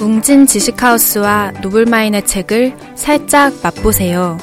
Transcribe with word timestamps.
웅진 0.00 0.46
지식하우스와 0.46 1.52
노블마인의 1.62 2.26
책을 2.26 2.74
살짝 2.94 3.54
맛보세요. 3.62 4.38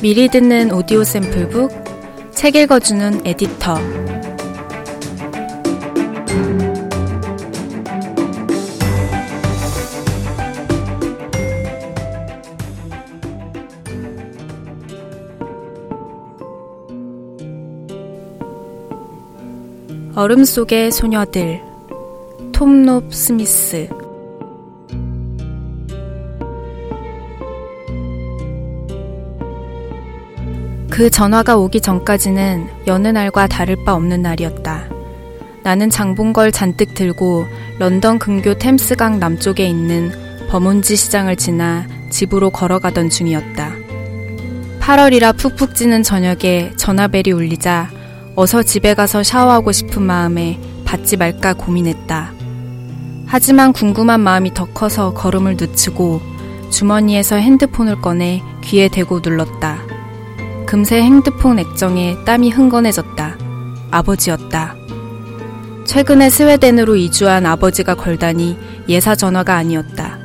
미리 0.00 0.28
듣는 0.28 0.72
오디오 0.72 1.02
샘플북, 1.02 1.70
책 2.32 2.56
읽어주는 2.56 3.22
에디터. 3.24 4.33
얼음 20.24 20.42
속의 20.42 20.90
소녀들 20.90 21.60
톰롭 22.50 23.12
스미스 23.12 23.90
그 30.88 31.10
전화가 31.10 31.58
오기 31.58 31.82
전까지는 31.82 32.66
여느 32.86 33.08
날과 33.08 33.48
다를 33.48 33.76
바 33.84 33.92
없는 33.92 34.22
날이었다. 34.22 34.88
나는 35.62 35.90
장본걸 35.90 36.52
잔뜩 36.52 36.94
들고 36.94 37.44
런던 37.78 38.18
근교 38.18 38.54
템스강 38.54 39.18
남쪽에 39.18 39.66
있는 39.66 40.10
버몬지 40.48 40.96
시장을 40.96 41.36
지나 41.36 41.86
집으로 42.08 42.48
걸어가던 42.48 43.10
중이었다. 43.10 43.74
8월이라 44.80 45.36
푹푹 45.36 45.74
찌는 45.74 46.02
저녁에 46.02 46.72
전화벨이 46.76 47.32
울리자 47.34 48.03
어서 48.36 48.64
집에 48.64 48.94
가서 48.94 49.22
샤워하고 49.22 49.70
싶은 49.70 50.02
마음에 50.02 50.58
받지 50.84 51.16
말까 51.16 51.54
고민했다. 51.54 52.32
하지만 53.26 53.72
궁금한 53.72 54.20
마음이 54.20 54.54
더 54.54 54.64
커서 54.66 55.14
걸음을 55.14 55.56
늦추고 55.56 56.20
주머니에서 56.70 57.36
핸드폰을 57.36 58.00
꺼내 58.00 58.42
귀에 58.64 58.88
대고 58.88 59.20
눌렀다. 59.20 59.78
금세 60.66 61.00
핸드폰 61.00 61.60
액정에 61.60 62.16
땀이 62.24 62.50
흥건해졌다. 62.50 63.38
아버지였다. 63.92 64.74
최근에 65.84 66.28
스웨덴으로 66.30 66.96
이주한 66.96 67.46
아버지가 67.46 67.94
걸다니 67.94 68.58
예사 68.88 69.14
전화가 69.14 69.54
아니었다. 69.54 70.18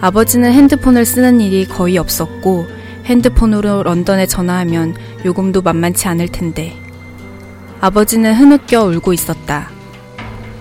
아버지는 0.00 0.52
핸드폰을 0.52 1.04
쓰는 1.04 1.40
일이 1.40 1.64
거의 1.66 1.96
없었고 1.96 2.66
핸드폰으로 3.04 3.84
런던에 3.84 4.26
전화하면 4.26 4.96
요금도 5.24 5.62
만만치 5.62 6.08
않을 6.08 6.28
텐데. 6.28 6.83
아버지는 7.80 8.34
흐느껴 8.34 8.84
울고 8.84 9.12
있었다. 9.12 9.70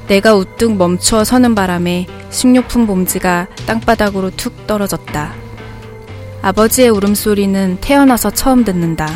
내가 0.07 0.35
우뚝 0.35 0.75
멈추어 0.75 1.23
서는 1.23 1.55
바람에 1.55 2.07
식료품 2.29 2.85
봉지가 2.85 3.47
땅바닥으로 3.65 4.31
툭 4.31 4.67
떨어졌다. 4.67 5.33
아버지의 6.41 6.89
울음소리는 6.89 7.77
태어나서 7.79 8.31
처음 8.31 8.65
듣는다. 8.65 9.09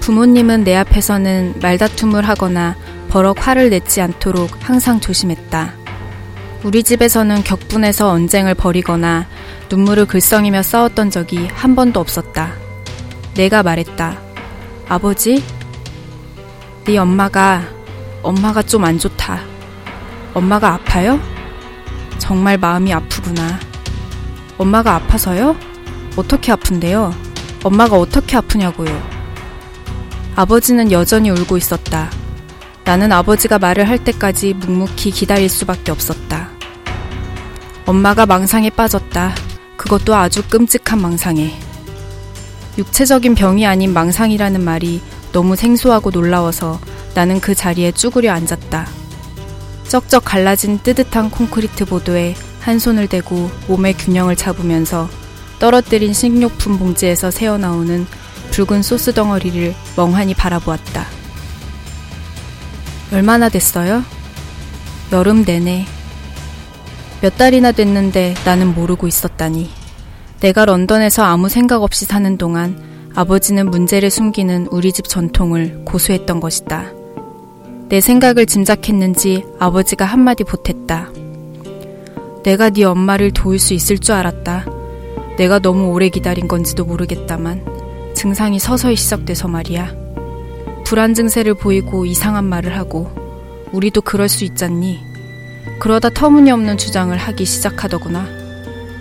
부모님은 0.00 0.64
내 0.64 0.76
앞에서는 0.76 1.54
말다툼을 1.60 2.28
하거나 2.28 2.76
버럭 3.08 3.46
화를 3.46 3.70
내지 3.70 4.00
않도록 4.00 4.50
항상 4.60 5.00
조심했다. 5.00 5.74
우리 6.64 6.82
집에서는 6.84 7.42
격분해서 7.42 8.08
언쟁을 8.08 8.54
벌이거나 8.54 9.26
눈물을 9.68 10.06
글썽이며 10.06 10.62
싸웠던 10.62 11.10
적이 11.10 11.48
한 11.48 11.74
번도 11.74 11.98
없었다. 11.98 12.52
내가 13.34 13.62
말했다. 13.62 14.18
아버지? 14.88 15.42
네 16.84 16.98
엄마가, 16.98 17.62
엄마가 18.22 18.62
좀 18.62 18.84
안 18.84 18.98
좋다. 18.98 19.40
엄마가 20.34 20.74
아파요? 20.74 21.20
정말 22.18 22.58
마음이 22.58 22.92
아프구나. 22.92 23.60
엄마가 24.58 24.96
아파서요? 24.96 25.56
어떻게 26.16 26.50
아픈데요? 26.50 27.14
엄마가 27.62 27.96
어떻게 27.96 28.36
아프냐고요. 28.36 29.00
아버지는 30.34 30.90
여전히 30.90 31.30
울고 31.30 31.56
있었다. 31.56 32.10
나는 32.84 33.12
아버지가 33.12 33.60
말을 33.60 33.88
할 33.88 34.02
때까지 34.02 34.54
묵묵히 34.54 35.12
기다릴 35.12 35.48
수밖에 35.48 35.92
없었다. 35.92 36.48
엄마가 37.86 38.26
망상에 38.26 38.70
빠졌다. 38.70 39.34
그것도 39.76 40.16
아주 40.16 40.42
끔찍한 40.48 41.00
망상에. 41.00 41.56
육체적인 42.78 43.34
병이 43.36 43.66
아닌 43.66 43.92
망상이라는 43.92 44.64
말이 44.64 45.00
너무 45.32 45.56
생소하고 45.56 46.10
놀라워서 46.10 46.78
나는 47.14 47.40
그 47.40 47.54
자리에 47.54 47.92
쭈그려 47.92 48.32
앉았다. 48.32 48.86
쩍쩍 49.88 50.24
갈라진 50.24 50.78
뜨뜻한 50.82 51.30
콘크리트 51.30 51.84
보도에 51.84 52.34
한 52.60 52.78
손을 52.78 53.08
대고 53.08 53.50
몸의 53.66 53.94
균형을 53.94 54.36
잡으면서 54.36 55.08
떨어뜨린 55.58 56.12
식료품 56.12 56.78
봉지에서 56.78 57.30
새어나오는 57.30 58.06
붉은 58.50 58.82
소스 58.82 59.12
덩어리를 59.12 59.74
멍하니 59.96 60.34
바라보았다. 60.34 61.06
얼마나 63.12 63.48
됐어요? 63.48 64.04
여름 65.12 65.44
내내. 65.44 65.86
몇 67.20 67.36
달이나 67.36 67.72
됐는데 67.72 68.34
나는 68.44 68.74
모르고 68.74 69.06
있었다니. 69.06 69.70
내가 70.40 70.64
런던에서 70.64 71.22
아무 71.22 71.48
생각 71.48 71.82
없이 71.82 72.04
사는 72.04 72.36
동안 72.36 72.91
아버지는 73.14 73.70
문제를 73.70 74.10
숨기는 74.10 74.68
우리 74.70 74.90
집 74.92 75.06
전통을 75.06 75.82
고수했던 75.84 76.40
것이다. 76.40 76.92
내 77.88 78.00
생각을 78.00 78.46
짐작했는지 78.46 79.44
아버지가 79.58 80.06
한마디 80.06 80.44
보탰다. 80.44 81.10
내가 82.42 82.70
네 82.70 82.84
엄마를 82.84 83.30
도울 83.30 83.58
수 83.58 83.74
있을 83.74 83.98
줄 83.98 84.14
알았다. 84.14 84.64
내가 85.36 85.58
너무 85.58 85.90
오래 85.90 86.08
기다린 86.08 86.48
건지도 86.48 86.86
모르겠다만 86.86 87.64
증상이 88.14 88.58
서서히 88.58 88.96
시작돼서 88.96 89.46
말이야. 89.46 89.94
불안 90.84 91.12
증세를 91.12 91.54
보이고 91.54 92.06
이상한 92.06 92.46
말을 92.46 92.76
하고 92.76 93.10
우리도 93.72 94.00
그럴 94.00 94.28
수 94.30 94.44
있잖니. 94.44 95.00
그러다 95.80 96.08
터무니없는 96.08 96.78
주장을 96.78 97.14
하기 97.16 97.44
시작하더구나. 97.44 98.26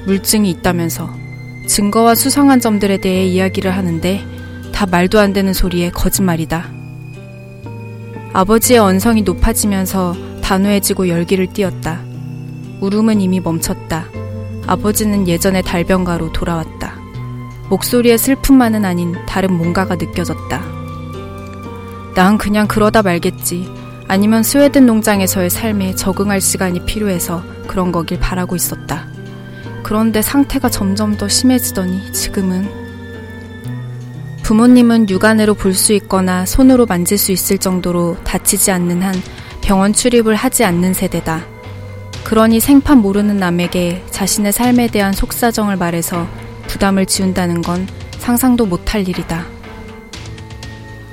물증이 0.05 0.49
있다면서 0.49 1.20
증거와 1.67 2.15
수상한 2.15 2.59
점들에 2.59 2.97
대해 2.97 3.25
이야기를 3.25 3.71
하는데 3.71 4.25
다 4.73 4.85
말도 4.85 5.19
안 5.19 5.33
되는 5.33 5.53
소리에 5.53 5.89
거짓말이다. 5.91 6.71
아버지의 8.33 8.79
언성이 8.79 9.21
높아지면서 9.21 10.15
단호해지고 10.41 11.07
열기를 11.07 11.47
띄었다. 11.47 12.01
울음은 12.79 13.21
이미 13.21 13.39
멈췄다. 13.39 14.05
아버지는 14.67 15.27
예전의 15.27 15.63
달변가로 15.63 16.31
돌아왔다. 16.31 16.95
목소리에 17.69 18.17
슬픔만은 18.17 18.83
아닌 18.85 19.15
다른 19.27 19.53
뭔가가 19.53 19.95
느껴졌다. 19.95 20.61
난 22.15 22.37
그냥 22.37 22.67
그러다 22.67 23.01
말겠지. 23.01 23.69
아니면 24.07 24.43
스웨덴 24.43 24.85
농장에서의 24.85 25.49
삶에 25.49 25.95
적응할 25.95 26.41
시간이 26.41 26.85
필요해서 26.85 27.43
그런 27.67 27.91
거길 27.93 28.19
바라고 28.19 28.55
있었다. 28.55 29.07
그런데 29.91 30.21
상태가 30.21 30.69
점점 30.69 31.17
더 31.17 31.27
심해지더니 31.27 32.13
지금은 32.13 32.65
부모님은 34.41 35.09
육안으로 35.09 35.53
볼 35.53 35.73
수 35.73 35.91
있거나 35.91 36.45
손으로 36.45 36.85
만질 36.85 37.17
수 37.17 37.33
있을 37.33 37.57
정도로 37.57 38.15
다치지 38.23 38.71
않는 38.71 39.01
한 39.01 39.13
병원 39.59 39.91
출입을 39.91 40.35
하지 40.35 40.63
않는 40.63 40.93
세대다. 40.93 41.45
그러니 42.23 42.61
생판 42.61 42.99
모르는 42.99 43.35
남에게 43.35 44.05
자신의 44.11 44.53
삶에 44.53 44.87
대한 44.87 45.11
속사정을 45.11 45.75
말해서 45.75 46.25
부담을 46.67 47.05
지운다는 47.05 47.61
건 47.61 47.85
상상도 48.17 48.67
못할 48.67 49.05
일이다. 49.05 49.45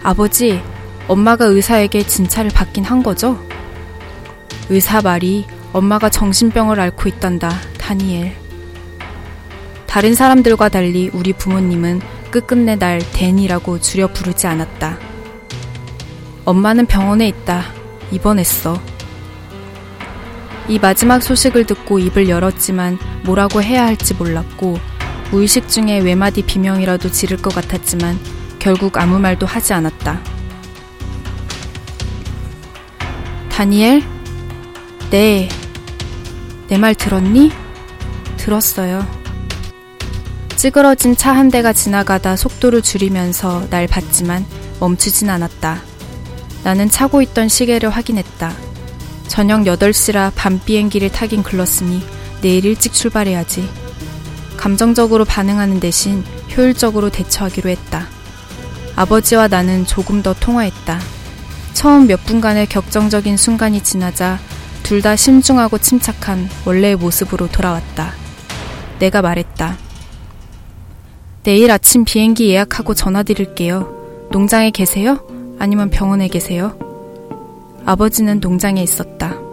아버지, 0.05 0.63
엄마가 1.09 1.47
의사에게 1.47 2.07
진찰을 2.07 2.53
받긴 2.55 2.85
한 2.85 3.03
거죠? 3.03 3.45
의사 4.69 5.03
말이 5.03 5.47
엄마가 5.73 6.11
정신병을 6.11 6.79
앓고 6.79 7.09
있단다, 7.09 7.51
다니엘. 7.77 8.48
다른 9.89 10.15
사람들과 10.15 10.69
달리 10.69 11.11
우리 11.13 11.33
부모님은 11.33 12.01
끝끝내 12.31 12.77
날 12.77 13.01
댄이라고 13.13 13.81
줄여 13.81 14.09
부르지 14.09 14.47
않았다. 14.47 14.99
엄마는 16.45 16.87
병원에 16.87 17.27
있다. 17.27 17.65
입원했어. 18.11 18.81
이 20.69 20.79
마지막 20.79 21.23
소식을 21.23 21.65
듣고 21.65 21.99
입을 21.99 22.29
열었지만 22.29 22.99
뭐라고 23.25 23.63
해야 23.63 23.87
할지 23.87 24.13
몰랐고 24.15 24.79
무의식 25.31 25.69
중에 25.69 25.99
외마디 26.01 26.43
비명이라도 26.43 27.11
지를 27.11 27.39
것 27.39 27.55
같았지만 27.55 28.19
결국 28.59 28.99
아무 28.99 29.19
말도 29.19 29.47
하지 29.47 29.73
않았다. 29.73 30.21
다니엘? 33.51 34.03
네. 35.11 35.49
내 36.69 36.77
말 36.77 36.95
들었니? 36.95 37.51
들었어요. 38.37 39.18
찌그러진 40.59 41.15
차 41.17 41.33
한 41.33 41.51
대가 41.53 41.73
지나가다 41.73 42.35
속도를 42.35 42.83
줄이면서 42.83 43.69
날 43.71 43.87
봤지만 43.87 44.45
멈추진 44.81 45.31
않았다. 45.31 45.81
나는 46.65 46.91
차고 46.91 47.23
있던 47.23 47.49
시계를 47.49 47.91
확인했다. 47.91 48.53
저녁 49.29 49.61
8시라 49.61 50.33
밤 50.35 50.59
비행기를 50.59 51.13
타긴 51.13 51.45
글렀으니 51.45 52.03
내일 52.41 52.65
일찍 52.65 52.93
출발해야지. 52.93 53.71
감정적으로 54.57 55.25
반응하는 55.25 55.79
대신 55.79 56.25
효율적으로 56.57 57.11
대처하기로 57.11 57.71
했다. 57.71 58.09
아버지와 58.97 59.47
나는 59.47 59.87
조금 59.87 60.25
더 60.25 60.35
통화했다. 60.35 60.99
처음 61.73 62.09
몇 62.09 62.25
분간의 62.27 62.67
격정적인 62.67 63.37
순간이 63.37 63.81
지나자 63.81 64.41
둘 64.83 65.03
다 65.03 65.15
심중하고 65.15 65.79
침착한 65.79 66.51
원래의 66.65 66.97
모습으로 66.97 67.47
돌아왔다. 67.49 68.13
내가 68.99 69.23
말했다. 69.23 69.77
내일 71.49 71.71
아침 71.71 72.05
비행기 72.05 72.51
예약하고 72.51 72.93
전화드릴게요. 72.93 74.29
농장에 74.31 74.71
계세요? 74.71 75.27
아니면 75.59 75.89
병원에 75.89 76.29
계세요? 76.29 76.77
아버지는 77.87 78.39
농장에 78.41 78.83
있었다. 78.83 79.48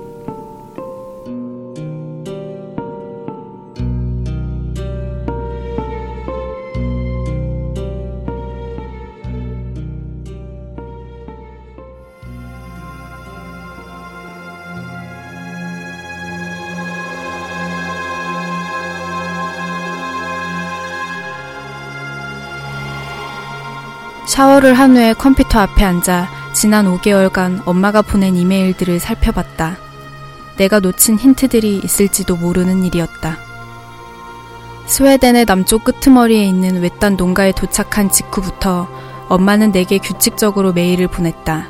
샤워를 24.36 24.74
한 24.74 24.98
후에 24.98 25.14
컴퓨터 25.14 25.62
앞에 25.62 25.86
앉아 25.86 26.28
지난 26.52 26.88
5개월간 26.88 27.62
엄마가 27.64 28.02
보낸 28.02 28.36
이메일들을 28.36 29.00
살펴봤다. 29.00 29.78
내가 30.58 30.82
놓친 30.82 31.18
힌트들이 31.18 31.80
있을지도 31.82 32.36
모르는 32.36 32.84
일이었다. 32.84 33.38
스웨덴의 34.88 35.46
남쪽 35.46 35.86
끄트머리에 35.86 36.44
있는 36.44 36.82
외딴 36.82 37.16
농가에 37.16 37.54
도착한 37.54 38.12
직후부터 38.12 38.90
엄마는 39.30 39.72
내게 39.72 40.00
규칙적으로 40.00 40.74
메일을 40.74 41.08
보냈다. 41.08 41.70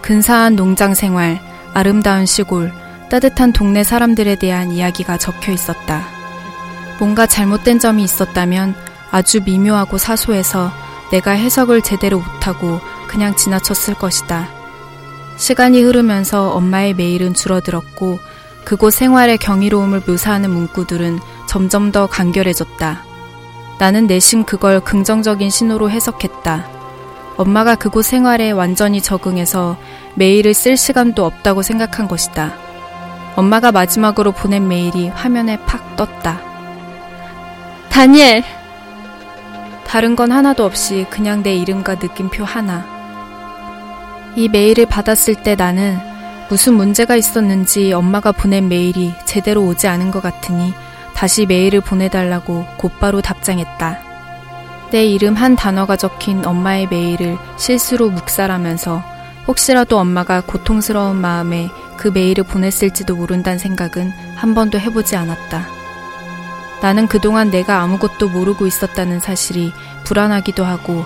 근사한 0.00 0.56
농장 0.56 0.94
생활, 0.94 1.38
아름다운 1.72 2.26
시골, 2.26 2.72
따뜻한 3.10 3.52
동네 3.52 3.84
사람들에 3.84 4.34
대한 4.34 4.72
이야기가 4.72 5.18
적혀 5.18 5.52
있었다. 5.52 6.02
뭔가 6.98 7.28
잘못된 7.28 7.78
점이 7.78 8.02
있었다면 8.02 8.74
아주 9.12 9.40
미묘하고 9.44 9.98
사소해서 9.98 10.81
내가 11.12 11.32
해석을 11.32 11.82
제대로 11.82 12.18
못하고 12.18 12.80
그냥 13.06 13.36
지나쳤을 13.36 13.94
것이다. 13.94 14.48
시간이 15.36 15.82
흐르면서 15.82 16.50
엄마의 16.50 16.94
메일은 16.94 17.34
줄어들었고 17.34 18.18
그곳 18.64 18.94
생활의 18.94 19.38
경이로움을 19.38 20.02
묘사하는 20.06 20.50
문구들은 20.50 21.20
점점 21.46 21.92
더 21.92 22.06
간결해졌다. 22.06 23.04
나는 23.78 24.06
내심 24.06 24.44
그걸 24.44 24.80
긍정적인 24.80 25.50
신호로 25.50 25.90
해석했다. 25.90 26.66
엄마가 27.36 27.74
그곳 27.74 28.04
생활에 28.04 28.50
완전히 28.50 29.02
적응해서 29.02 29.76
메일을 30.14 30.54
쓸 30.54 30.76
시간도 30.76 31.24
없다고 31.24 31.62
생각한 31.62 32.08
것이다. 32.08 32.54
엄마가 33.36 33.72
마지막으로 33.72 34.32
보낸 34.32 34.68
메일이 34.68 35.08
화면에 35.08 35.58
팍 35.66 35.96
떴다. 35.96 36.40
다니엘! 37.90 38.61
다른 39.92 40.16
건 40.16 40.32
하나도 40.32 40.64
없이 40.64 41.04
그냥 41.10 41.42
내 41.42 41.54
이름과 41.54 41.96
느낌표 41.96 42.44
하나. 42.44 42.82
이 44.34 44.48
메일을 44.48 44.86
받았을 44.86 45.34
때 45.34 45.54
나는 45.54 45.98
무슨 46.48 46.72
문제가 46.72 47.14
있었는지 47.14 47.92
엄마가 47.92 48.32
보낸 48.32 48.70
메일이 48.70 49.12
제대로 49.26 49.66
오지 49.66 49.88
않은 49.88 50.10
것 50.10 50.22
같으니 50.22 50.72
다시 51.14 51.44
메일을 51.44 51.82
보내달라고 51.82 52.64
곧바로 52.78 53.20
답장했다. 53.20 53.98
내 54.92 55.04
이름 55.04 55.34
한 55.34 55.56
단어가 55.56 55.96
적힌 55.96 56.42
엄마의 56.42 56.88
메일을 56.88 57.36
실수로 57.58 58.08
묵살하면서 58.12 59.02
혹시라도 59.46 59.98
엄마가 59.98 60.40
고통스러운 60.40 61.16
마음에 61.16 61.68
그 61.98 62.08
메일을 62.08 62.44
보냈을지도 62.44 63.14
모른다는 63.14 63.58
생각은 63.58 64.10
한 64.36 64.54
번도 64.54 64.80
해보지 64.80 65.16
않았다. 65.16 65.81
나는 66.82 67.06
그동안 67.06 67.50
내가 67.50 67.80
아무것도 67.80 68.28
모르고 68.28 68.66
있었다는 68.66 69.20
사실이 69.20 69.72
불안하기도 70.04 70.64
하고 70.64 71.04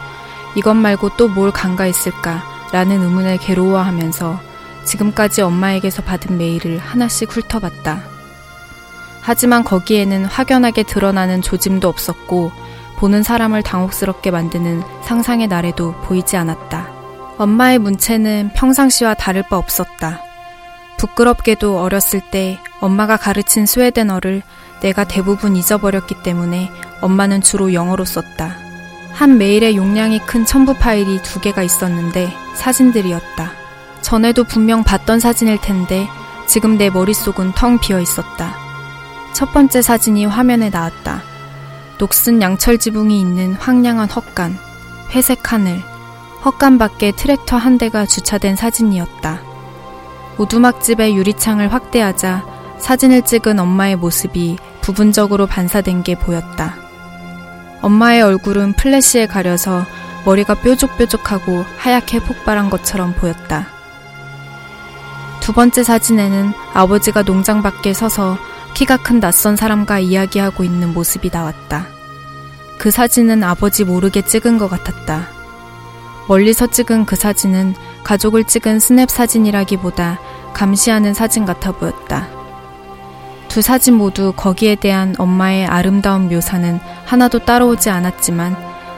이것 0.56 0.74
말고 0.74 1.16
또 1.16 1.28
뭘 1.28 1.52
간과했을까 1.52 2.42
라는 2.72 3.02
의문을 3.02 3.36
괴로워하면서 3.38 4.40
지금까지 4.84 5.42
엄마에게서 5.42 6.02
받은 6.02 6.38
메일을 6.38 6.78
하나씩 6.78 7.28
훑어봤다. 7.30 8.00
하지만 9.20 9.64
거기에는 9.64 10.24
확연하게 10.24 10.84
드러나는 10.84 11.42
조짐도 11.42 11.88
없었고 11.88 12.52
보는 12.96 13.22
사람을 13.22 13.62
당혹스럽게 13.62 14.30
만드는 14.30 14.82
상상의 15.02 15.48
나래도 15.48 15.92
보이지 16.02 16.36
않았다. 16.36 16.88
엄마의 17.36 17.78
문체는 17.78 18.52
평상시와 18.54 19.14
다를 19.14 19.42
바 19.42 19.58
없었다. 19.58 20.22
부끄럽게도 20.96 21.78
어렸을 21.80 22.22
때 22.30 22.58
엄마가 22.80 23.16
가르친 23.18 23.66
스웨덴어를 23.66 24.42
내가 24.80 25.04
대부분 25.04 25.56
잊어버렸기 25.56 26.22
때문에 26.22 26.70
엄마는 27.00 27.40
주로 27.40 27.72
영어로 27.72 28.04
썼다. 28.04 28.56
한 29.12 29.38
메일에 29.38 29.76
용량이 29.76 30.20
큰 30.20 30.44
첨부 30.44 30.74
파일이 30.74 31.22
두 31.22 31.40
개가 31.40 31.62
있었는데 31.62 32.32
사진들이었다. 32.54 33.52
전에도 34.02 34.44
분명 34.44 34.84
봤던 34.84 35.20
사진일 35.20 35.60
텐데 35.60 36.06
지금 36.46 36.76
내 36.76 36.90
머릿속은 36.90 37.52
텅 37.52 37.78
비어 37.78 38.00
있었다. 38.00 38.54
첫 39.32 39.52
번째 39.52 39.82
사진이 39.82 40.26
화면에 40.26 40.70
나왔다. 40.70 41.22
녹슨 41.98 42.42
양철 42.42 42.78
지붕이 42.78 43.18
있는 43.18 43.54
황량한 43.54 44.10
헛간, 44.10 44.56
회색 45.10 45.52
하늘, 45.52 45.82
헛간 46.44 46.78
밖에 46.78 47.10
트랙터 47.10 47.56
한 47.56 47.78
대가 47.78 48.06
주차된 48.06 48.54
사진이었다. 48.54 49.40
오두막집의 50.38 51.16
유리창을 51.16 51.72
확대하자 51.72 52.44
사진을 52.78 53.22
찍은 53.22 53.58
엄마의 53.58 53.96
모습이 53.96 54.56
부분적으로 54.80 55.46
반사된 55.46 56.02
게 56.02 56.14
보였다. 56.14 56.76
엄마의 57.82 58.22
얼굴은 58.22 58.74
플래시에 58.74 59.26
가려서 59.26 59.84
머리가 60.24 60.54
뾰족뾰족하고 60.54 61.64
하얗게 61.76 62.20
폭발한 62.20 62.70
것처럼 62.70 63.14
보였다. 63.14 63.66
두 65.40 65.52
번째 65.52 65.84
사진에는 65.84 66.52
아버지가 66.74 67.22
농장 67.22 67.62
밖에 67.62 67.92
서서 67.92 68.36
키가 68.74 68.98
큰 68.98 69.20
낯선 69.20 69.54
사람과 69.56 70.00
이야기하고 70.00 70.64
있는 70.64 70.92
모습이 70.92 71.30
나왔다. 71.32 71.86
그 72.78 72.90
사진은 72.90 73.42
아버지 73.44 73.84
모르게 73.84 74.22
찍은 74.22 74.58
것 74.58 74.68
같았다. 74.68 75.28
멀리서 76.28 76.66
찍은 76.66 77.06
그 77.06 77.14
사진은 77.14 77.74
가족을 78.02 78.44
찍은 78.44 78.80
스냅 78.80 79.08
사진이라기보다 79.10 80.18
감시하는 80.52 81.14
사진 81.14 81.44
같아 81.44 81.72
보였다. 81.72 82.35
두 83.56 83.62
사진 83.62 83.94
모두 83.94 84.34
거기에 84.36 84.74
대한 84.74 85.14
엄마의 85.16 85.64
아름다운 85.64 86.28
묘사는 86.28 86.78
하나도 87.06 87.38
따라오지 87.46 87.88
않았지만 87.88 88.54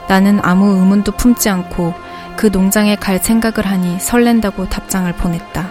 나는 0.09 0.41
아무 0.43 0.81
의문도 0.81 1.13
품지 1.13 1.49
않고 1.49 1.95
그 2.37 2.47
농장에 2.47 2.97
갈 2.97 3.21
생각을 3.21 3.71
하니 3.71 4.01
설렌다고 4.01 4.69
답장을 4.69 5.13
보냈다. 5.13 5.69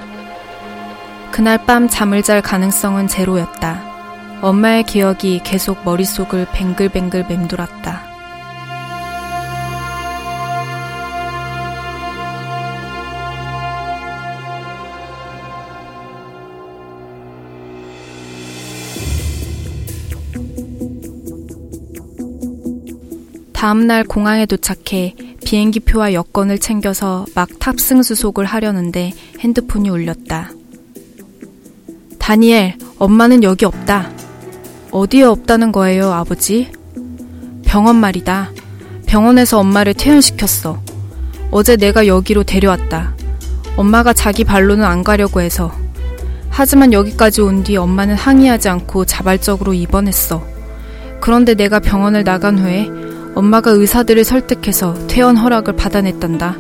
그날 1.32 1.66
밤 1.66 1.90
잠을 1.90 2.24
잘 2.24 2.42
가능성은 2.42 3.10
제로였다. 3.10 4.40
엄마의 4.42 4.84
기억이 4.84 5.42
계속 5.44 5.84
머릿속을 5.84 6.48
뱅글뱅글 6.54 7.26
맴돌았다. 7.28 8.17
다음날 23.58 24.04
공항에 24.04 24.46
도착해 24.46 25.16
비행기표와 25.44 26.14
여권을 26.14 26.60
챙겨서 26.60 27.26
막 27.34 27.50
탑승 27.58 28.04
수속을 28.04 28.46
하려는데 28.46 29.14
핸드폰이 29.40 29.90
울렸다. 29.90 30.52
다니엘, 32.20 32.78
엄마는 33.00 33.42
여기 33.42 33.66
없다. 33.66 34.12
어디에 34.92 35.24
없다는 35.24 35.72
거예요, 35.72 36.12
아버지? 36.14 36.72
병원 37.66 37.96
말이다. 37.96 38.52
병원에서 39.08 39.58
엄마를 39.58 39.96
퇴원시켰어. 39.96 40.80
어제 41.50 41.78
내가 41.78 42.06
여기로 42.06 42.44
데려왔다. 42.44 43.16
엄마가 43.76 44.14
자기 44.14 44.44
발로는 44.44 44.84
안 44.84 45.04
가려고 45.04 45.42
해서. 45.42 45.72
하지만 46.52 46.94
여기까지 46.94 47.42
온 47.42 47.64
뒤 47.64 47.76
엄마는 47.76 48.14
항의하지 48.14 48.70
않고 48.70 49.06
자발적으로 49.06 49.74
입원했어. 49.74 50.46
그런데 51.20 51.56
내가 51.56 51.80
병원을 51.80 52.24
나간 52.24 52.60
후에 52.60 53.07
엄마가 53.38 53.70
의사들을 53.70 54.24
설득해서 54.24 54.96
퇴원 55.06 55.38
허락을 55.38 55.76
받아냈단다. 55.76 56.58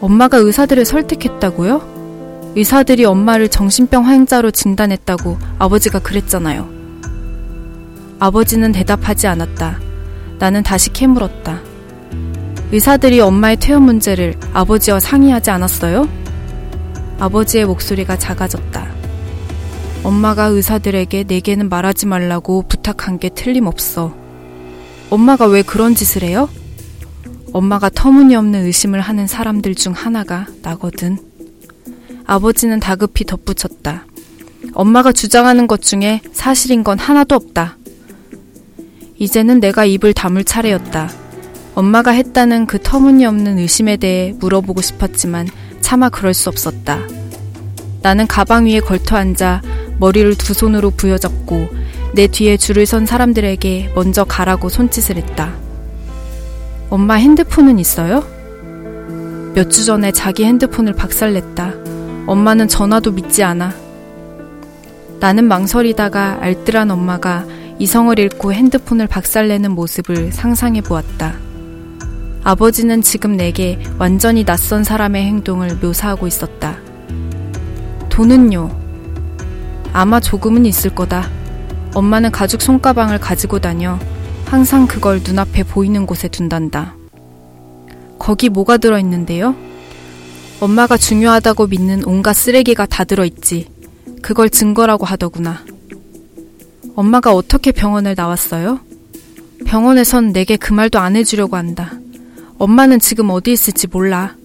엄마가 0.00 0.38
의사들을 0.38 0.84
설득했다고요? 0.84 2.52
의사들이 2.56 3.04
엄마를 3.04 3.48
정신병 3.48 4.06
환자로 4.06 4.50
진단했다고 4.50 5.38
아버지가 5.60 6.00
그랬잖아요. 6.00 6.68
아버지는 8.18 8.72
대답하지 8.72 9.28
않았다. 9.28 9.78
나는 10.40 10.64
다시 10.64 10.92
캐물었다. 10.92 11.60
의사들이 12.72 13.20
엄마의 13.20 13.56
퇴원 13.58 13.82
문제를 13.82 14.34
아버지와 14.52 14.98
상의하지 14.98 15.52
않았어요? 15.52 16.08
아버지의 17.20 17.66
목소리가 17.66 18.18
작아졌다. 18.18 18.84
엄마가 20.02 20.46
의사들에게 20.46 21.26
내게는 21.28 21.68
말하지 21.68 22.06
말라고 22.06 22.64
부탁한 22.66 23.20
게 23.20 23.28
틀림없어. 23.28 24.19
엄마가 25.10 25.46
왜 25.46 25.62
그런 25.62 25.96
짓을 25.96 26.22
해요? 26.22 26.48
엄마가 27.52 27.90
터무니없는 27.90 28.64
의심을 28.64 29.00
하는 29.00 29.26
사람들 29.26 29.74
중 29.74 29.92
하나가 29.92 30.46
나거든. 30.62 31.18
아버지는 32.26 32.78
다급히 32.78 33.24
덧붙였다. 33.24 34.06
엄마가 34.72 35.10
주장하는 35.10 35.66
것 35.66 35.82
중에 35.82 36.20
사실인 36.32 36.84
건 36.84 36.96
하나도 37.00 37.34
없다. 37.34 37.76
이제는 39.18 39.58
내가 39.58 39.84
입을 39.84 40.12
다물 40.14 40.44
차례였다. 40.44 41.10
엄마가 41.74 42.12
했다는 42.12 42.66
그 42.66 42.78
터무니없는 42.80 43.58
의심에 43.58 43.96
대해 43.96 44.32
물어보고 44.38 44.80
싶었지만 44.80 45.48
차마 45.80 46.08
그럴 46.08 46.34
수 46.34 46.48
없었다. 46.48 47.00
나는 48.02 48.28
가방 48.28 48.66
위에 48.66 48.78
걸터 48.78 49.16
앉아 49.16 49.62
머리를 49.98 50.36
두 50.36 50.54
손으로 50.54 50.90
부여잡고 50.90 51.68
내 52.12 52.26
뒤에 52.26 52.56
줄을 52.56 52.86
선 52.86 53.06
사람들에게 53.06 53.92
먼저 53.94 54.24
가라고 54.24 54.68
손짓을 54.68 55.16
했다. 55.16 55.52
엄마 56.90 57.14
핸드폰은 57.14 57.78
있어요? 57.78 58.24
몇 59.54 59.68
주 59.70 59.84
전에 59.84 60.12
자기 60.12 60.44
핸드폰을 60.44 60.94
박살냈다. 60.94 61.74
엄마는 62.26 62.68
전화도 62.68 63.12
믿지 63.12 63.42
않아. 63.42 63.72
나는 65.20 65.44
망설이다가 65.44 66.38
알뜰한 66.40 66.90
엄마가 66.90 67.44
이성을 67.78 68.18
잃고 68.18 68.52
핸드폰을 68.52 69.06
박살내는 69.06 69.72
모습을 69.72 70.32
상상해 70.32 70.80
보았다. 70.80 71.34
아버지는 72.42 73.02
지금 73.02 73.36
내게 73.36 73.78
완전히 73.98 74.44
낯선 74.44 74.82
사람의 74.82 75.24
행동을 75.26 75.76
묘사하고 75.76 76.26
있었다. 76.26 76.76
돈은요? 78.08 78.70
아마 79.92 80.20
조금은 80.20 80.64
있을 80.66 80.94
거다. 80.94 81.28
엄마는 81.94 82.30
가죽 82.30 82.62
손가방을 82.62 83.18
가지고 83.18 83.58
다녀 83.58 83.98
항상 84.46 84.86
그걸 84.86 85.20
눈앞에 85.24 85.64
보이는 85.64 86.06
곳에 86.06 86.28
둔단다. 86.28 86.94
거기 88.18 88.48
뭐가 88.48 88.76
들어있는데요? 88.76 89.54
엄마가 90.60 90.96
중요하다고 90.96 91.68
믿는 91.68 92.04
온갖 92.04 92.34
쓰레기가 92.34 92.86
다 92.86 93.04
들어있지. 93.04 93.68
그걸 94.22 94.50
증거라고 94.50 95.06
하더구나. 95.06 95.64
엄마가 96.94 97.32
어떻게 97.32 97.72
병원을 97.72 98.14
나왔어요? 98.16 98.80
병원에선 99.66 100.32
내게 100.32 100.56
그 100.56 100.72
말도 100.72 100.98
안 100.98 101.16
해주려고 101.16 101.56
한다. 101.56 101.92
엄마는 102.58 102.98
지금 102.98 103.30
어디 103.30 103.52
있을지 103.52 103.86
몰라. 103.86 104.36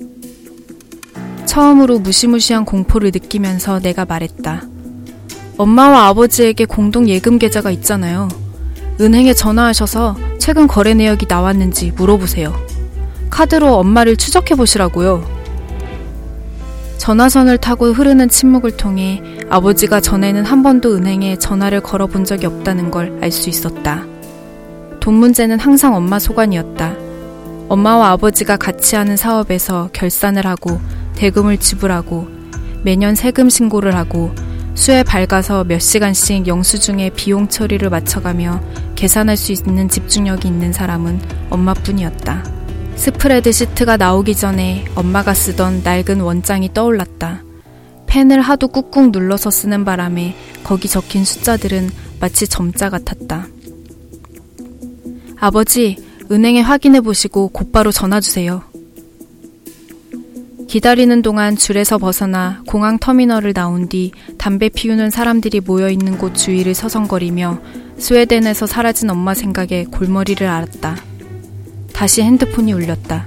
처음으로 1.45 1.99
무시무시한 1.99 2.63
공포를 2.65 3.11
느끼면서 3.13 3.79
내가 3.79 4.05
말했다. 4.05 4.74
엄마와 5.57 6.07
아버지에게 6.07 6.65
공동 6.65 7.07
예금 7.07 7.39
계좌가 7.39 7.71
있잖아요. 7.71 8.27
은행에 8.99 9.33
전화하셔서 9.33 10.15
최근 10.37 10.67
거래 10.67 10.93
내역이 10.93 11.25
나왔는지 11.29 11.91
물어보세요. 11.95 12.53
카드로 13.29 13.75
엄마를 13.77 14.17
추적해 14.17 14.55
보시라고요. 14.55 15.23
전화선을 16.97 17.57
타고 17.59 17.91
흐르는 17.91 18.29
침묵을 18.29 18.77
통해 18.77 19.21
아버지가 19.49 19.99
전에는 20.01 20.43
한 20.43 20.63
번도 20.63 20.95
은행에 20.95 21.37
전화를 21.37 21.81
걸어 21.81 22.07
본 22.07 22.25
적이 22.25 22.47
없다는 22.47 22.91
걸 22.91 23.19
알 23.21 23.31
수 23.31 23.49
있었다. 23.49 24.05
돈 24.99 25.13
문제는 25.15 25.59
항상 25.59 25.95
엄마 25.95 26.17
소관이었다. 26.19 26.95
엄마와 27.69 28.09
아버지가 28.11 28.57
같이 28.57 28.95
하는 28.95 29.17
사업에서 29.17 29.89
결산을 29.93 30.47
하고 30.47 30.79
대금을 31.15 31.57
지불하고 31.57 32.27
매년 32.83 33.15
세금 33.15 33.49
신고를 33.49 33.95
하고 33.95 34.33
수에 34.75 35.03
밝아서 35.03 35.63
몇 35.63 35.79
시간씩 35.79 36.47
영수증에 36.47 37.09
비용 37.11 37.47
처리를 37.47 37.89
맞춰가며 37.89 38.61
계산할 38.95 39.37
수 39.37 39.53
있는 39.53 39.87
집중력이 39.89 40.47
있는 40.47 40.73
사람은 40.73 41.21
엄마뿐이었다. 41.49 42.43
스프레드 42.95 43.51
시트가 43.51 43.97
나오기 43.97 44.35
전에 44.35 44.85
엄마가 44.95 45.33
쓰던 45.33 45.81
낡은 45.83 46.19
원장이 46.21 46.73
떠올랐다. 46.73 47.43
펜을 48.05 48.41
하도 48.41 48.67
꾹꾹 48.67 49.11
눌러서 49.11 49.49
쓰는 49.49 49.85
바람에 49.85 50.35
거기 50.63 50.87
적힌 50.87 51.25
숫자들은 51.25 51.89
마치 52.19 52.47
점자 52.47 52.89
같았다. 52.89 53.47
아버지, 55.37 55.97
은행에 56.31 56.61
확인해 56.61 57.01
보시고 57.01 57.49
곧바로 57.49 57.91
전화 57.91 58.19
주세요. 58.19 58.63
기다리는 60.75 61.21
동안 61.21 61.55
줄에서 61.55 61.97
벗어나 61.97 62.61
공항 62.67 62.99
터미널을 62.99 63.53
나온 63.53 63.87
뒤 63.87 64.11
담배 64.37 64.67
피우는 64.67 65.09
사람들이 65.09 65.61
모여 65.61 65.89
있는 65.89 66.17
곳 66.17 66.35
주위를 66.35 66.73
서성거리며 66.73 67.61
스웨덴에서 67.97 68.67
사라진 68.67 69.09
엄마 69.09 69.33
생각에 69.33 69.85
골머리를 69.85 70.45
앓았다. 70.45 70.97
다시 71.93 72.23
핸드폰이 72.23 72.73
울렸다. 72.73 73.25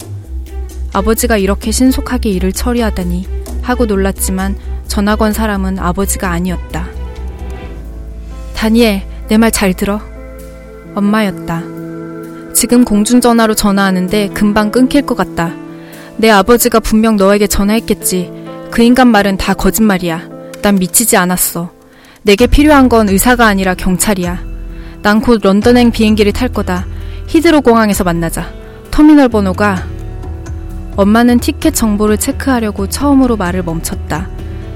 아버지가 0.92 1.38
이렇게 1.38 1.70
신속하게 1.70 2.28
일을 2.28 2.52
처리하다니 2.52 3.26
하고 3.62 3.86
놀랐지만 3.86 4.54
전화 4.86 5.16
건 5.16 5.32
사람은 5.32 5.78
아버지가 5.78 6.30
아니었다. 6.30 6.86
다니엘, 8.54 9.06
내 9.28 9.38
말 9.38 9.50
잘 9.50 9.72
들어. 9.72 10.02
엄마였다. 10.94 11.62
지금 12.52 12.84
공중전화로 12.84 13.54
전화하는데 13.54 14.28
금방 14.34 14.70
끊길 14.70 15.00
것 15.00 15.16
같다. 15.16 15.54
내 16.18 16.30
아버지가 16.30 16.80
분명 16.80 17.16
너에게 17.16 17.46
전화했겠지. 17.46 18.30
그 18.70 18.82
인간 18.82 19.08
말은 19.08 19.36
다 19.36 19.54
거짓말이야. 19.54 20.28
난 20.62 20.74
미치지 20.76 21.16
않았어. 21.16 21.70
내게 22.22 22.46
필요한 22.46 22.88
건 22.88 23.08
의사가 23.08 23.46
아니라 23.46 23.74
경찰이야. 23.74 24.42
난 25.02 25.20
곧 25.20 25.40
런던행 25.42 25.90
비행기를 25.92 26.32
탈 26.32 26.48
거다. 26.48 26.86
히드로 27.28 27.60
공항에서 27.60 28.02
만나자. 28.04 28.50
터미널 28.90 29.28
번호가 29.28 29.86
엄마는 30.96 31.38
티켓 31.38 31.74
정보를 31.74 32.18
체크하려고 32.18 32.88
처음으로 32.88 33.36
말을 33.36 33.62
멈췄다. 33.62 34.28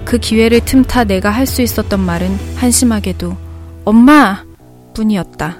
그 0.04 0.18
기회를 0.18 0.60
틈타 0.64 1.04
내가 1.04 1.30
할 1.30 1.46
수 1.46 1.62
있었던 1.62 1.98
말은 2.00 2.38
한심하게도 2.56 3.36
엄마! 3.84 4.44
뿐이었다. 4.94 5.56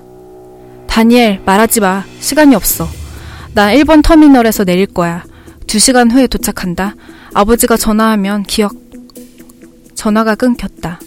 다니엘, 0.86 1.40
말하지 1.44 1.80
마. 1.80 2.04
시간이 2.20 2.54
없어. 2.54 2.86
나 3.54 3.72
1번 3.74 4.02
터미널에서 4.02 4.64
내릴 4.64 4.86
거야. 4.86 5.24
2시간 5.72 6.12
후에 6.12 6.26
도착한다. 6.26 6.94
아버지가 7.32 7.78
전화하면 7.78 8.42
기억. 8.42 8.74
전화가 9.94 10.34
끊겼다. 10.34 11.00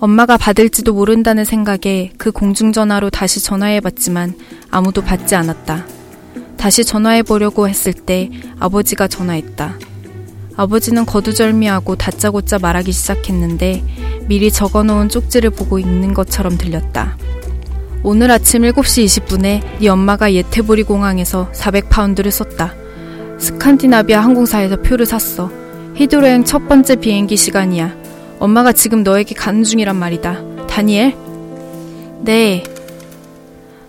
엄마가 0.00 0.36
받을지도 0.36 0.92
모른다는 0.92 1.44
생각에 1.44 2.10
그 2.18 2.32
공중전화로 2.32 3.10
다시 3.10 3.40
전화해봤지만 3.40 4.34
아무도 4.72 5.02
받지 5.02 5.36
않았다. 5.36 5.86
다시 6.56 6.84
전화해보려고 6.84 7.68
했을 7.68 7.92
때 7.92 8.28
아버지가 8.58 9.06
전화했다. 9.06 9.78
아버지는 10.56 11.06
거두절미하고 11.06 11.94
다짜고짜 11.94 12.58
말하기 12.58 12.90
시작했는데 12.90 13.84
미리 14.26 14.50
적어놓은 14.50 15.08
쪽지를 15.08 15.50
보고 15.50 15.78
읽는 15.78 16.12
것처럼 16.12 16.58
들렸다. 16.58 17.16
오늘 18.02 18.32
아침 18.32 18.62
7시 18.62 19.04
20분에 19.04 19.62
네 19.78 19.88
엄마가 19.88 20.32
예테보리 20.32 20.82
공항에서 20.82 21.52
400파운드를 21.52 22.32
썼다. 22.32 22.81
스칸디나비아 23.42 24.20
항공사에서 24.20 24.76
표를 24.76 25.04
샀어. 25.04 25.50
히드로행 25.96 26.44
첫 26.44 26.68
번째 26.68 26.94
비행기 26.94 27.36
시간이야. 27.36 27.92
엄마가 28.38 28.70
지금 28.72 29.02
너에게 29.02 29.34
가는 29.34 29.64
중이란 29.64 29.96
말이다. 29.96 30.66
다니엘? 30.68 31.16
네. 32.20 32.62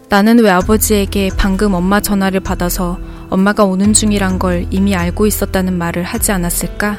나는 0.10 0.40
왜 0.40 0.50
아버지에게 0.50 1.30
방금 1.38 1.76
엄마 1.76 2.02
전화를 2.02 2.40
받아서 2.40 2.98
엄마가 3.30 3.64
오는 3.64 3.94
중이란 3.94 4.40
걸 4.40 4.66
이미 4.72 4.96
알고 4.96 5.28
있었다는 5.28 5.78
말을 5.78 6.02
하지 6.02 6.32
않았을까? 6.32 6.98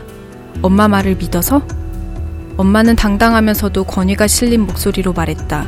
엄마 0.62 0.87
말을 0.87 1.16
믿어서? 1.16 1.61
엄마는 2.56 2.94
당당하면서도 2.94 3.82
권위가 3.82 4.28
실린 4.28 4.61
목소리로 4.61 5.12
말했다. 5.12 5.66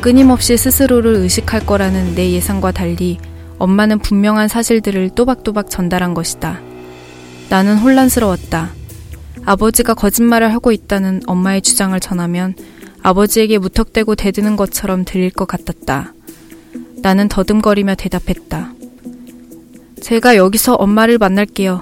끊임없이 0.00 0.56
스스로를 0.56 1.16
의식할 1.16 1.66
거라는 1.66 2.14
내 2.14 2.30
예상과 2.30 2.70
달리 2.70 3.18
엄마는 3.62 4.00
분명한 4.00 4.48
사실들을 4.48 5.10
또박또박 5.10 5.70
전달한 5.70 6.14
것이다. 6.14 6.60
나는 7.48 7.78
혼란스러웠다. 7.78 8.70
아버지가 9.44 9.94
거짓말을 9.94 10.52
하고 10.52 10.72
있다는 10.72 11.20
엄마의 11.26 11.62
주장을 11.62 11.98
전하면 12.00 12.56
아버지에게 13.04 13.58
무턱대고 13.58 14.16
대드는 14.16 14.56
것처럼 14.56 15.04
들릴 15.04 15.30
것 15.30 15.46
같았다. 15.46 16.12
나는 17.02 17.28
더듬거리며 17.28 17.94
대답했다. 17.94 18.72
제가 20.00 20.34
여기서 20.34 20.74
엄마를 20.74 21.18
만날게요. 21.18 21.80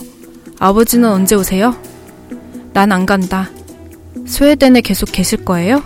아버지는 0.59 1.09
언제 1.09 1.35
오세요? 1.35 1.75
난 2.75 2.93
안 2.93 3.07
간다. 3.07 3.49
스웨덴에 4.27 4.83
계속 4.83 5.11
계실 5.13 5.47
거예요? 5.47 5.83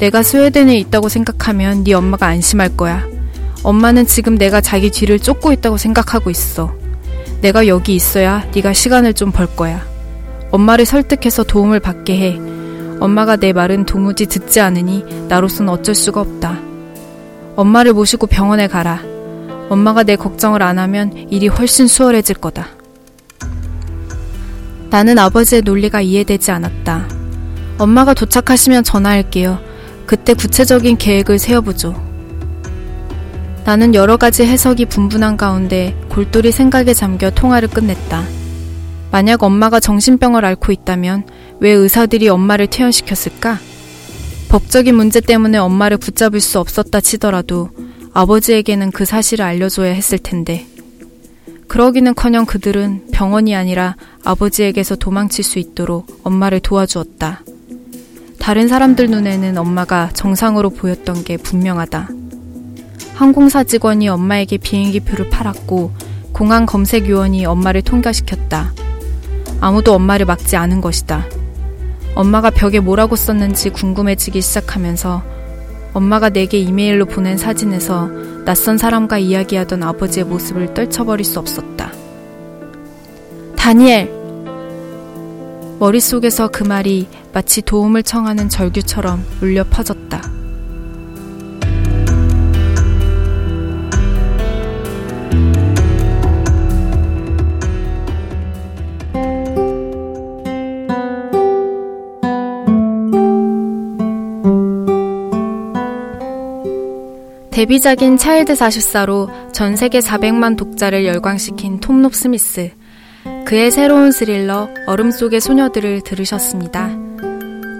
내가 0.00 0.22
스웨덴에 0.22 0.76
있다고 0.80 1.08
생각하면 1.08 1.82
네 1.82 1.94
엄마가 1.94 2.26
안심할 2.26 2.76
거야. 2.76 3.15
엄마는 3.66 4.06
지금 4.06 4.38
내가 4.38 4.60
자기 4.60 4.92
뒤를 4.92 5.18
쫓고 5.18 5.50
있다고 5.50 5.76
생각하고 5.76 6.30
있어. 6.30 6.72
내가 7.42 7.66
여기 7.66 7.96
있어야 7.96 8.48
네가 8.54 8.72
시간을 8.72 9.12
좀 9.12 9.32
벌 9.32 9.48
거야. 9.56 9.84
엄마를 10.52 10.86
설득해서 10.86 11.42
도움을 11.42 11.80
받게 11.80 12.16
해. 12.16 12.38
엄마가 13.00 13.34
내 13.34 13.52
말은 13.52 13.84
도무지 13.84 14.26
듣지 14.26 14.60
않으니 14.60 15.04
나로선 15.28 15.68
어쩔 15.68 15.96
수가 15.96 16.20
없다. 16.20 16.60
엄마를 17.56 17.92
모시고 17.92 18.28
병원에 18.28 18.68
가라. 18.68 19.02
엄마가 19.68 20.04
내 20.04 20.14
걱정을 20.14 20.62
안 20.62 20.78
하면 20.78 21.12
일이 21.28 21.48
훨씬 21.48 21.88
수월해질 21.88 22.36
거다. 22.36 22.68
나는 24.90 25.18
아버지의 25.18 25.62
논리가 25.62 26.02
이해되지 26.02 26.52
않았다. 26.52 27.08
엄마가 27.78 28.14
도착하시면 28.14 28.84
전화할게요. 28.84 29.58
그때 30.06 30.34
구체적인 30.34 30.98
계획을 30.98 31.40
세워보죠. 31.40 32.05
나는 33.66 33.96
여러 33.96 34.16
가지 34.16 34.44
해석이 34.44 34.84
분분한 34.84 35.36
가운데 35.36 35.92
골똘히 36.08 36.52
생각에 36.52 36.94
잠겨 36.94 37.30
통화를 37.30 37.66
끝냈다. 37.66 38.22
만약 39.10 39.42
엄마가 39.42 39.80
정신병을 39.80 40.44
앓고 40.44 40.70
있다면 40.70 41.26
왜 41.58 41.72
의사들이 41.72 42.28
엄마를 42.28 42.68
퇴원시켰을까? 42.68 43.58
법적인 44.50 44.94
문제 44.94 45.20
때문에 45.20 45.58
엄마를 45.58 45.96
붙잡을 45.96 46.38
수 46.38 46.60
없었다 46.60 47.00
치더라도 47.00 47.70
아버지에게는 48.14 48.92
그 48.92 49.04
사실을 49.04 49.44
알려줘야 49.44 49.90
했을 49.90 50.18
텐데. 50.18 50.64
그러기는 51.66 52.14
커녕 52.14 52.46
그들은 52.46 53.08
병원이 53.12 53.56
아니라 53.56 53.96
아버지에게서 54.22 54.94
도망칠 54.94 55.42
수 55.42 55.58
있도록 55.58 56.20
엄마를 56.22 56.60
도와주었다. 56.60 57.42
다른 58.38 58.68
사람들 58.68 59.10
눈에는 59.10 59.58
엄마가 59.58 60.10
정상으로 60.14 60.70
보였던 60.70 61.24
게 61.24 61.36
분명하다. 61.36 62.10
항공사 63.16 63.64
직원이 63.64 64.10
엄마에게 64.10 64.58
비행기표를 64.58 65.30
팔았고 65.30 65.90
공항 66.32 66.66
검색 66.66 67.08
요원이 67.08 67.46
엄마를 67.46 67.80
통과시켰다. 67.80 68.74
아무도 69.58 69.94
엄마를 69.94 70.26
막지 70.26 70.54
않은 70.56 70.82
것이다. 70.82 71.24
엄마가 72.14 72.50
벽에 72.50 72.78
뭐라고 72.78 73.16
썼는지 73.16 73.70
궁금해지기 73.70 74.42
시작하면서 74.42 75.22
엄마가 75.94 76.28
내게 76.28 76.58
이메일로 76.58 77.06
보낸 77.06 77.38
사진에서 77.38 78.10
낯선 78.44 78.76
사람과 78.76 79.16
이야기하던 79.16 79.82
아버지의 79.82 80.26
모습을 80.26 80.74
떨쳐버릴 80.74 81.24
수 81.24 81.38
없었다. 81.38 81.90
다니엘! 83.56 84.12
머릿속에서 85.78 86.48
그 86.48 86.64
말이 86.64 87.08
마치 87.32 87.62
도움을 87.62 88.02
청하는 88.02 88.50
절규처럼 88.50 89.24
울려 89.40 89.64
퍼졌다. 89.64 90.45
데뷔작인 107.66 108.16
차일드 108.16 108.54
44로 108.54 109.52
전 109.52 109.74
세계 109.74 109.98
400만 109.98 110.56
독자를 110.56 111.04
열광시킨 111.04 111.80
톰롭 111.80 112.14
스미스. 112.14 112.70
그의 113.44 113.72
새로운 113.72 114.12
스릴러 114.12 114.68
얼음 114.86 115.10
속의 115.10 115.40
소녀들을 115.40 116.02
들으셨습니다. 116.02 116.90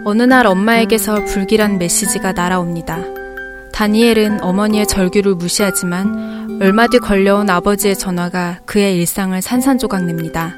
어느 0.04 0.24
날 0.24 0.48
엄마에게서 0.48 1.24
불길한 1.26 1.78
메시지가 1.78 2.32
날아옵니다. 2.32 2.98
다니엘은 3.72 4.42
어머니의 4.42 4.88
절규를 4.88 5.36
무시하지만 5.36 6.58
얼마 6.60 6.88
뒤 6.88 6.98
걸려온 6.98 7.48
아버지의 7.48 7.96
전화가 7.96 8.58
그의 8.66 8.96
일상을 8.96 9.40
산산조각 9.40 10.04
냅니다. 10.04 10.52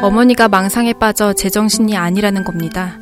어머니가 0.00 0.48
망상에 0.48 0.92
빠져 0.94 1.34
제정신이 1.34 1.96
아니라는 1.96 2.42
겁니다. 2.42 2.98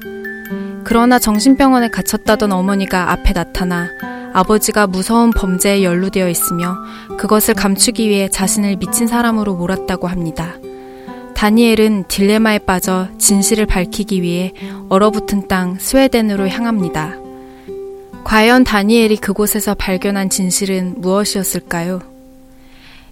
그러나 0.85 1.19
정신병원에 1.19 1.89
갇혔다던 1.89 2.53
어머니가 2.53 3.13
앞에 3.13 3.33
나타나 3.33 3.89
아버지가 4.35 4.87
무서운 4.87 5.31
범죄에 5.31 5.83
연루되어 5.83 6.29
있으며 6.29 6.77
그것을 7.19 7.55
감추기 7.55 8.09
위해 8.09 8.29
자신을 8.29 8.77
미친 8.77 9.07
사람으로 9.07 9.55
몰았다고 9.55 10.07
합니다. 10.07 10.55
다니엘은 11.35 12.05
딜레마에 12.09 12.59
빠져 12.61 13.09
진실을 13.19 13.67
밝히기 13.67 14.23
위해 14.23 14.53
얼어붙은 14.89 15.49
땅 15.49 15.77
스웨덴으로 15.79 16.49
향합니다. 16.49 17.15
과연 18.25 18.65
다니엘이 18.65 19.19
그곳에서 19.19 19.75
발견한 19.75 20.31
진실은 20.31 20.95
무엇이었을까요? 20.99 22.01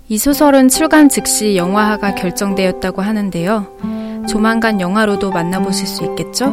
이 0.09 0.18
소설은 0.18 0.68
출간 0.68 1.09
즉시 1.09 1.57
영화화가 1.57 2.14
결정되었다고 2.16 3.02
하는데요. 3.02 4.26
조만간 4.29 4.81
영화로도 4.81 5.31
만나보실 5.31 5.87
수 5.87 6.05
있겠죠? 6.05 6.50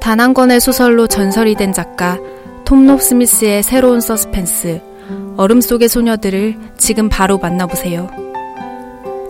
단 0.00 0.20
한 0.20 0.32
권의 0.32 0.60
소설로 0.60 1.06
전설이 1.06 1.54
된 1.54 1.72
작가 1.72 2.18
톰롭 2.68 3.00
스미스의 3.00 3.62
새로운 3.62 4.02
서스펜스, 4.02 4.82
얼음 5.38 5.62
속의 5.62 5.88
소녀들을 5.88 6.54
지금 6.76 7.08
바로 7.08 7.38
만나보세요. 7.38 8.10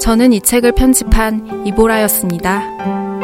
저는 0.00 0.32
이 0.32 0.40
책을 0.40 0.72
편집한 0.72 1.64
이보라였습니다. 1.64 3.17